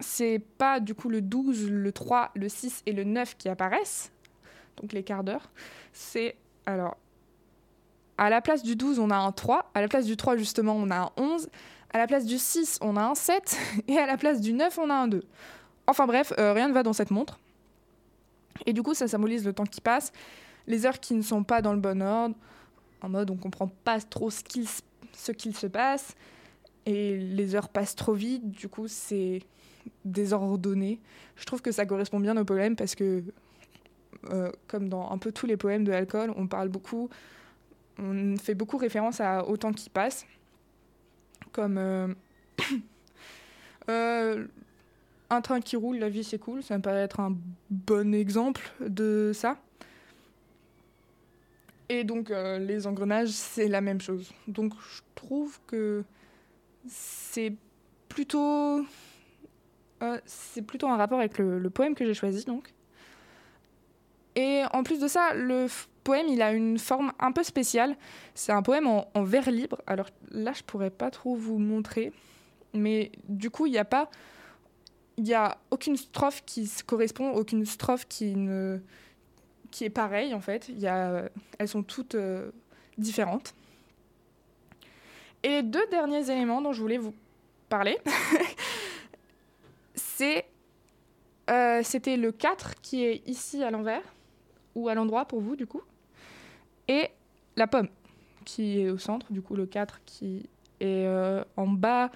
[0.00, 4.12] c'est pas du coup le 12, le 3, le 6 et le 9 qui apparaissent,
[4.76, 5.50] donc les quarts d'heure.
[5.92, 6.36] C'est
[6.66, 6.96] alors
[8.16, 10.74] à la place du 12, on a un 3, à la place du 3 justement,
[10.74, 11.48] on a un 11,
[11.92, 13.56] à la place du 6, on a un 7
[13.88, 15.22] et à la place du 9, on a un 2.
[15.86, 17.38] Enfin bref, euh, rien ne va dans cette montre.
[18.66, 20.12] Et du coup, ça symbolise le temps qui passe,
[20.66, 22.34] les heures qui ne sont pas dans le bon ordre,
[23.00, 24.66] en mode on comprend pas trop ce qu'il,
[25.12, 26.14] ce qu'il se passe.
[26.86, 29.40] et les heures passent trop vite, du coup c'est
[30.04, 31.00] désordonné.
[31.36, 33.22] Je trouve que ça correspond bien au poème parce que,
[34.30, 37.08] euh, comme dans un peu tous les poèmes de l'alcool, on parle beaucoup,
[37.98, 40.26] on fait beaucoup référence à au temps qui passe,
[41.52, 42.08] comme euh,
[43.90, 44.46] euh,
[45.30, 47.36] un train qui roule, la vie c'est cool, ça me paraît être un
[47.70, 49.58] bon exemple de ça.
[51.88, 54.30] Et donc les engrenages, c'est la même chose.
[54.46, 56.04] Donc je trouve que
[56.86, 57.54] c'est
[58.08, 58.84] plutôt
[60.02, 62.72] euh, c'est plutôt un rapport avec le, poème que j'ai choisi donc.
[64.36, 65.66] Et en plus de ça, le
[66.04, 67.96] poème il a une forme un peu spéciale.
[68.34, 69.80] C'est un poème en, vers libre.
[69.86, 72.12] Alors là, je pourrais pas trop vous montrer,
[72.72, 74.08] mais du coup, il n'y a pas,
[75.16, 78.78] il y a aucune strophe qui se correspond, aucune strophe qui ne,
[79.70, 80.68] qui est pareille en fait.
[80.68, 82.50] Il y a, elles sont toutes euh,
[82.96, 83.54] différentes.
[85.42, 87.14] Et les deux derniers éléments dont je voulais vous
[87.68, 87.98] parler,
[89.94, 90.46] c'est
[91.50, 94.02] euh, c'était le 4 qui est ici à l'envers,
[94.74, 95.82] ou à l'endroit pour vous du coup,
[96.88, 97.08] et
[97.56, 97.88] la pomme
[98.44, 100.48] qui est au centre, du coup le 4 qui
[100.80, 102.10] est euh, en bas,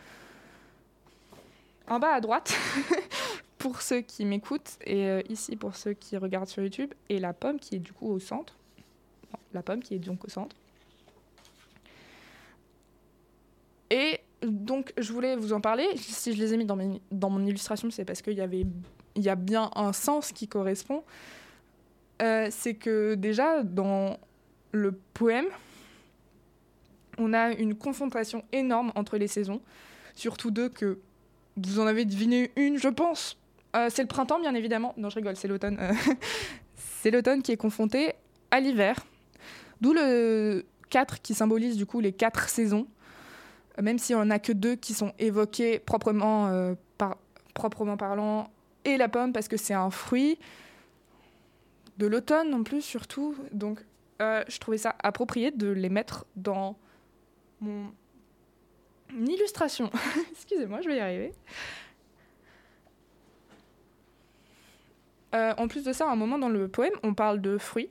[1.88, 2.54] en bas à droite
[3.62, 7.32] pour ceux qui m'écoutent, et euh, ici pour ceux qui regardent sur YouTube, et la
[7.32, 8.56] pomme qui est du coup au centre,
[9.54, 10.56] la pomme qui est donc au centre.
[13.90, 15.86] Et donc, je voulais vous en parler.
[15.96, 18.66] Si je les ai mis dans, mon illustration, c'est parce qu'il y, avait,
[19.14, 21.04] il y a bien un sens qui correspond.
[22.20, 24.18] Euh, c'est que déjà, dans
[24.72, 25.46] le poème,
[27.16, 29.60] on a une confrontation énorme entre les saisons.
[30.16, 30.98] Surtout deux que
[31.56, 33.38] vous en avez deviné une, je pense.
[33.74, 34.94] Euh, c'est le printemps, bien évidemment.
[34.96, 35.78] Non, je rigole, c'est l'automne.
[35.80, 35.92] Euh,
[36.76, 38.12] c'est l'automne qui est confronté
[38.50, 39.06] à l'hiver.
[39.80, 42.86] D'où le 4 qui symbolise du coup les quatre saisons
[43.80, 45.12] même si on n'a que deux qui sont
[45.86, 46.74] proprement, euh,
[47.54, 48.50] proprement parlant,
[48.84, 50.38] et la pomme parce que c'est un fruit
[51.96, 53.34] de l'automne non plus surtout.
[53.52, 53.80] Donc
[54.20, 56.76] je trouvais ça approprié de les mettre dans
[57.60, 57.92] mon
[59.10, 59.90] illustration.
[60.32, 61.32] Excusez-moi, je vais y arriver.
[65.34, 67.88] Euh, en plus de ça, à un moment dans le poème, on parle de fruits,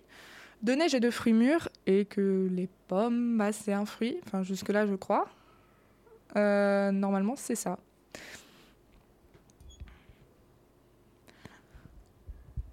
[0.61, 4.17] de neige et de fruits mûrs, et que les pommes, bah, c'est un fruit.
[4.25, 5.27] Enfin, jusque-là, je crois.
[6.35, 7.79] Euh, normalement, c'est ça.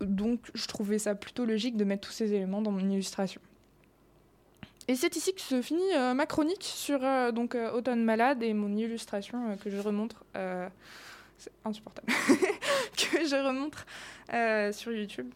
[0.00, 3.40] Donc, je trouvais ça plutôt logique de mettre tous ces éléments dans mon illustration.
[4.86, 7.00] Et c'est ici que se finit euh, ma chronique sur
[7.32, 10.24] donc Automne Malade et mon illustration que je remontre.
[11.38, 12.08] C'est insupportable.
[12.96, 13.86] que je remontre
[14.76, 15.32] sur YouTube.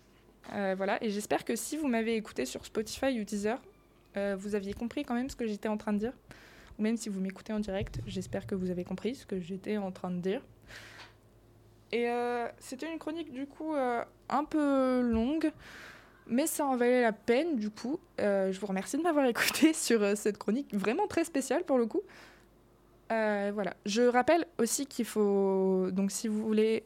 [0.50, 3.60] voilà, et j'espère que si vous m'avez écouté sur Spotify ou Deezer,
[4.36, 6.12] vous aviez compris quand même ce que j'étais en train de dire
[6.78, 9.90] même si vous m'écoutez en direct, j'espère que vous avez compris ce que j'étais en
[9.90, 10.42] train de dire.
[11.92, 15.50] Et euh, c'était une chronique du coup euh, un peu longue,
[16.26, 18.00] mais ça en valait la peine du coup.
[18.20, 21.86] Euh, je vous remercie de m'avoir écouté sur cette chronique vraiment très spéciale pour le
[21.86, 22.02] coup.
[23.52, 23.74] Voilà.
[23.86, 26.84] Je rappelle aussi qu'il faut donc si vous voulez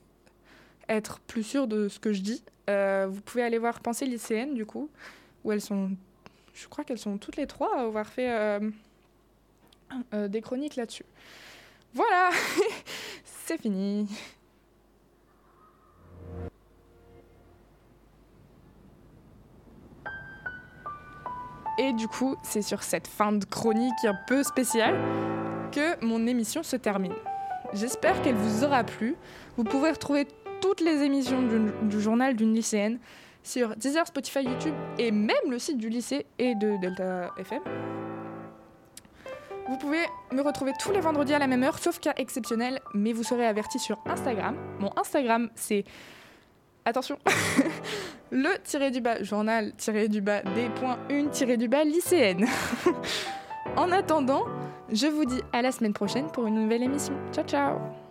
[0.89, 4.67] être plus sûr de ce que je dis, vous pouvez aller voir Pensée lycéenne du
[4.67, 4.91] coup,
[5.45, 5.91] où elles sont,
[6.55, 8.61] je crois qu'elles sont toutes les trois à avoir fait
[10.13, 11.05] euh, des chroniques là-dessus.
[11.95, 12.31] Voilà,
[13.25, 14.09] c'est fini.
[21.79, 24.99] Et du coup, c'est sur cette fin de chronique un peu spéciale
[25.71, 27.15] que mon émission se termine.
[27.73, 29.17] J'espère qu'elle vous aura plu.
[29.57, 30.27] Vous pouvez retrouver
[30.61, 31.43] toutes les émissions
[31.83, 32.99] du, journal d'une lycéenne
[33.43, 37.61] sur Deezer, Spotify, YouTube et même le site du lycée et de Delta FM.
[39.69, 43.13] Vous pouvez me retrouver tous les vendredis à la même heure, sauf cas exceptionnel, mais
[43.13, 44.57] vous serez averti sur Instagram.
[44.79, 45.85] Mon Instagram, c'est.
[46.85, 47.19] Attention
[48.31, 52.47] Le tiré du bas journal tiré du bas des points une tiré du bas lycéenne.
[53.77, 54.45] en attendant,
[54.93, 57.15] je vous dis à la semaine prochaine pour une nouvelle émission.
[57.33, 58.06] Ciao ciao